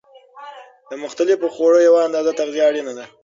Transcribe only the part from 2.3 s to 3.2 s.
تغذیه اړینه ده.